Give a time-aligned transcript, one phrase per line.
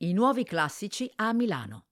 [0.00, 1.86] I nuovi classici a Milano.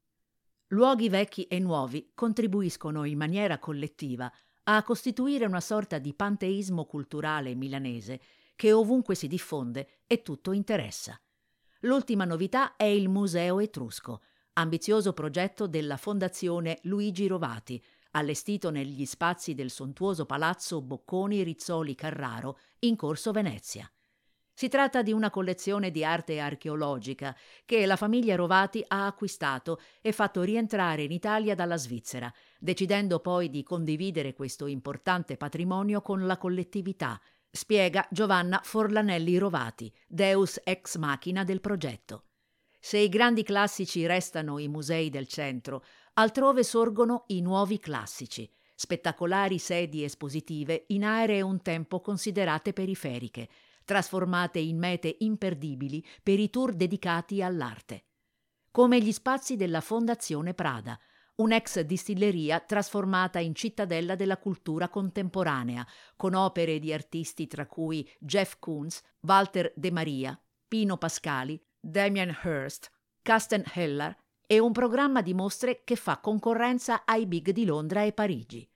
[0.68, 4.32] Luoghi vecchi e nuovi contribuiscono in maniera collettiva
[4.62, 8.20] a costituire una sorta di panteismo culturale milanese
[8.54, 11.20] che ovunque si diffonde e tutto interessa.
[11.80, 17.82] L'ultima novità è il Museo Etrusco, ambizioso progetto della Fondazione Luigi Rovati,
[18.12, 23.90] allestito negli spazi del sontuoso palazzo Bocconi Rizzoli Carraro in Corso Venezia.
[24.58, 27.36] Si tratta di una collezione di arte archeologica
[27.66, 33.50] che la famiglia Rovati ha acquistato e fatto rientrare in Italia dalla Svizzera, decidendo poi
[33.50, 41.44] di condividere questo importante patrimonio con la collettività, spiega Giovanna Forlanelli Rovati, deus ex machina
[41.44, 42.24] del progetto.
[42.80, 49.58] Se i grandi classici restano i musei del centro, altrove sorgono i nuovi classici, spettacolari
[49.58, 53.48] sedi espositive in aree un tempo considerate periferiche,
[53.86, 58.08] trasformate in mete imperdibili per i tour dedicati all'arte.
[58.70, 60.98] Come gli spazi della Fondazione Prada,
[61.36, 68.56] un'ex distilleria trasformata in cittadella della cultura contemporanea, con opere di artisti tra cui Jeff
[68.58, 72.90] Koons, Walter De Maria, Pino Pascali, Damien Hirst,
[73.22, 74.14] Casten Heller
[74.46, 78.68] e un programma di mostre che fa concorrenza ai big di Londra e Parigi.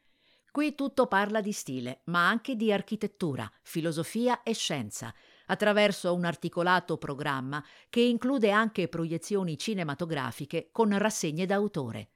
[0.52, 5.14] Qui tutto parla di stile, ma anche di architettura, filosofia e scienza,
[5.46, 12.10] attraverso un articolato programma che include anche proiezioni cinematografiche con rassegne d'autore.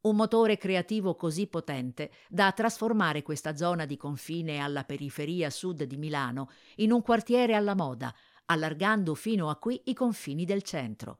[0.00, 5.96] Un motore creativo così potente da trasformare questa zona di confine alla periferia sud di
[5.96, 8.12] Milano in un quartiere alla moda,
[8.46, 11.18] allargando fino a qui i confini del centro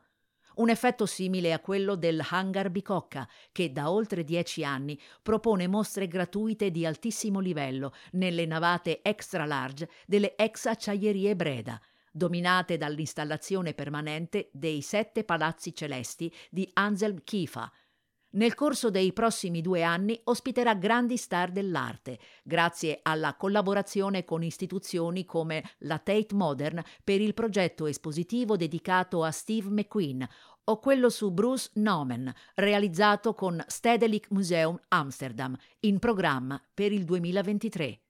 [0.58, 6.08] un effetto simile a quello del Hangar Bicocca, che da oltre dieci anni propone mostre
[6.08, 11.80] gratuite di altissimo livello nelle navate extra large delle ex acciaierie Breda,
[12.12, 17.70] dominate dall'installazione permanente dei sette palazzi celesti di Anselm Kiefer,
[18.30, 25.24] nel corso dei prossimi due anni ospiterà grandi star dell'arte, grazie alla collaborazione con istituzioni
[25.24, 30.28] come la Tate Modern per il progetto espositivo dedicato a Steve McQueen
[30.64, 38.00] o quello su Bruce Nauman, realizzato con Stedelijk Museum Amsterdam, in programma per il 2023.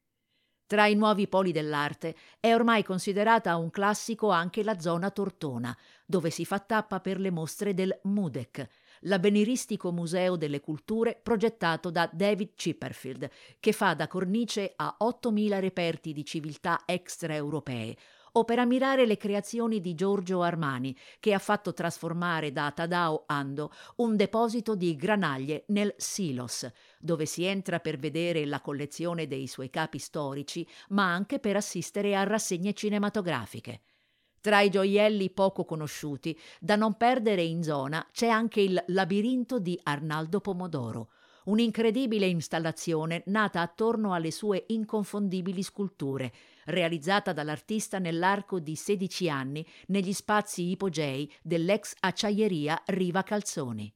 [0.67, 6.31] Tra i nuovi poli dell'arte è ormai considerata un classico anche la zona Tortona, dove
[6.31, 8.69] si fa tappa per le mostre del MUDEC,
[9.03, 16.13] l'Avveniristico Museo delle Culture progettato da David Chipperfield, che fa da cornice a 8.000 reperti
[16.13, 17.97] di civiltà extraeuropee,
[18.33, 23.73] o per ammirare le creazioni di Giorgio Armani, che ha fatto trasformare da Tadao Ando
[23.97, 29.71] un deposito di granaglie nel Silos, dove si entra per vedere la collezione dei suoi
[29.71, 33.81] capi storici, ma anche per assistere a rassegne cinematografiche.
[34.41, 39.79] Tra i gioielli poco conosciuti, da non perdere in zona, c'è anche il Labirinto di
[39.83, 41.11] Arnaldo Pomodoro,
[41.45, 46.33] un'incredibile installazione nata attorno alle sue inconfondibili sculture,
[46.67, 53.93] realizzata dall'artista nell'arco di 16 anni negli spazi ipogei dell'ex acciaieria Riva Calzoni.